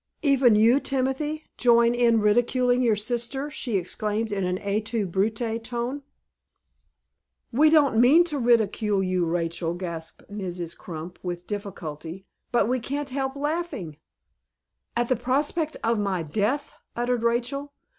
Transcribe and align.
"Even 0.23 0.55
you, 0.55 0.79
Timothy, 0.79 1.43
join 1.57 1.93
in 1.93 2.21
ridiculing 2.21 2.81
your 2.81 2.95
sister!" 2.95 3.51
she 3.51 3.77
exclaimed, 3.77 4.31
in 4.31 4.45
an 4.45 4.57
'Et 4.63 4.83
tu 4.83 5.05
Brute,' 5.05 5.63
tone. 5.63 6.01
"We 7.51 7.69
don't 7.69 8.01
mean 8.01 8.23
to 8.23 8.39
ridicule 8.39 9.03
you, 9.03 9.25
Rachel," 9.27 9.75
gasped 9.75 10.23
Mrs. 10.27 10.75
Crump, 10.75 11.19
with 11.21 11.45
difficulty, 11.45 12.25
"but 12.51 12.67
we 12.67 12.79
can't 12.79 13.11
help 13.11 13.35
laughing" 13.35 13.97
"At 14.97 15.07
the 15.07 15.15
prospect 15.15 15.77
of 15.83 15.99
my 15.99 16.23
death," 16.23 16.73
uttered 16.95 17.21
Rachel. 17.21 17.71